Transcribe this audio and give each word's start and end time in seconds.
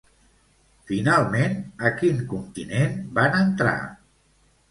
Finalment, 0.91 1.53
a 1.89 1.91
quin 1.99 2.23
continent 2.33 2.97
van 3.19 3.39
entrar? 3.43 3.77